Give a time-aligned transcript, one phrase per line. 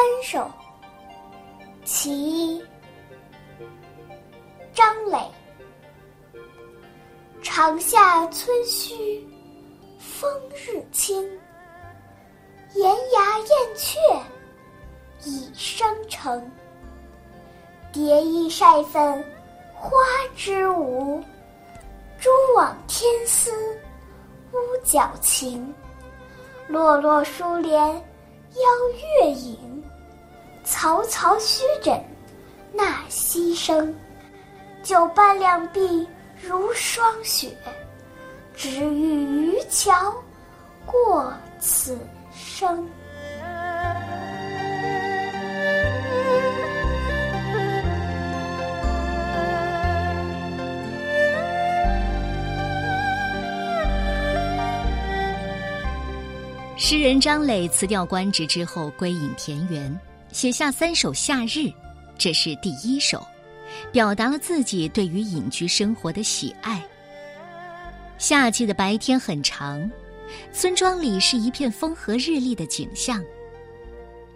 [0.00, 0.38] 三首·
[1.84, 2.64] 其一，
[4.72, 5.18] 张磊。
[7.42, 9.22] 长夏村墟，
[9.98, 11.22] 风日清。
[12.76, 13.98] 岩崖燕雀，
[15.26, 16.50] 已生成。
[17.92, 19.22] 蝶衣晒粉
[19.74, 19.90] 花
[20.34, 21.22] 枝舞，
[22.18, 23.52] 蛛网天丝
[24.52, 25.74] 屋角晴。
[26.68, 29.79] 落落疏帘邀月影，
[30.70, 32.00] 嘈嘈虚枕
[32.72, 33.92] 纳西声。
[34.82, 36.06] 九班两鬓
[36.40, 37.50] 如霜雪，
[38.56, 40.14] 只欲渔樵
[40.86, 41.98] 过此
[42.32, 42.88] 生。
[56.76, 60.00] 诗人张磊辞掉官职之后，归隐田园，
[60.32, 61.68] 写下三首《夏日》，
[62.16, 63.26] 这是第一首，
[63.92, 66.82] 表达了自己对于隐居生活的喜爱。
[68.16, 69.90] 夏季的白天很长，
[70.52, 73.22] 村庄里是一片风和日丽的景象。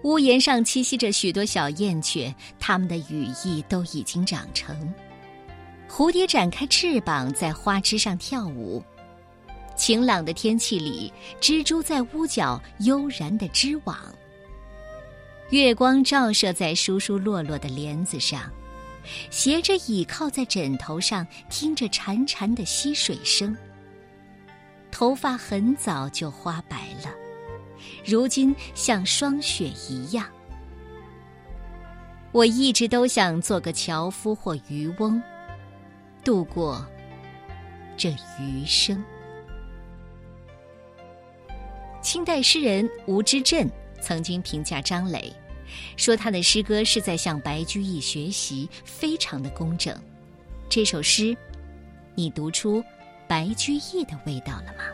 [0.02, 4.76] 屋檐上栖息着许多小燕雀，它们的羽翼都已经长成。
[5.88, 8.82] 蝴蝶展开翅膀，在花枝上跳舞。
[9.76, 13.96] 晴朗的天气里，蜘蛛在屋角悠然的织网。
[15.50, 18.50] 月光照射在疏疏落落的帘子上，
[19.30, 23.56] 斜着倚靠在枕头上，听着潺潺的溪水声。
[24.90, 27.12] 头发很早就花白了，
[28.04, 30.26] 如今像霜雪一样。
[32.32, 35.22] 我一直都想做个樵夫或渔翁，
[36.24, 36.84] 度过
[37.96, 39.04] 这余生。
[42.00, 43.70] 清代诗人吴之振
[44.00, 45.32] 曾经评价张磊，
[45.96, 49.96] 说他的诗歌是在向白居易学习，非常的工整。
[50.68, 51.36] 这首诗，
[52.14, 52.82] 你读出
[53.28, 54.84] 白居易的味道了吗？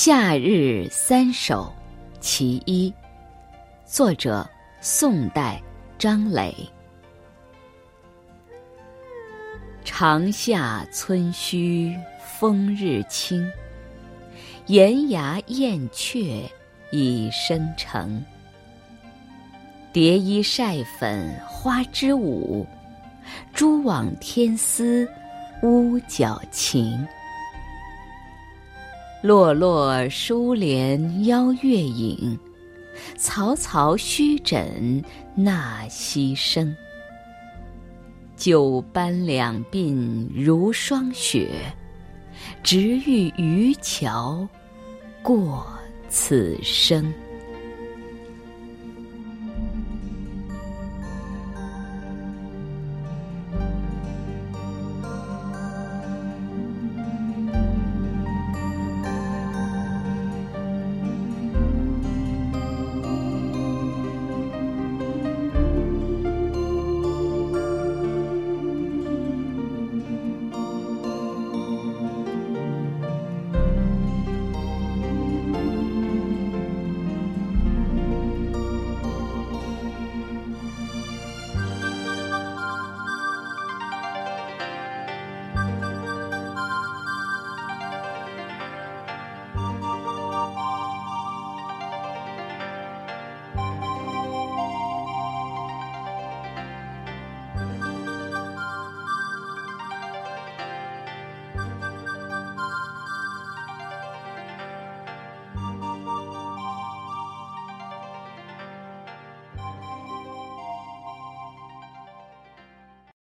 [0.00, 1.74] 夏日三首，
[2.20, 2.94] 其一。
[3.84, 4.48] 作者：
[4.80, 5.60] 宋代
[5.98, 6.54] 张磊。
[9.84, 13.50] 长夏村墟风日清，
[14.66, 16.48] 岩崖燕雀
[16.92, 18.24] 已生成。
[19.92, 22.64] 蝶衣晒粉花枝舞，
[23.52, 25.10] 蛛网天丝
[25.64, 27.04] 屋角晴。
[29.20, 32.38] 落落疏帘邀月影，
[33.18, 35.02] 嘈嘈虚枕
[35.34, 36.74] 纳溪声。
[38.36, 41.50] 九班两鬓如霜雪，
[42.62, 44.48] 直欲渔樵
[45.20, 45.66] 过
[46.08, 47.12] 此生。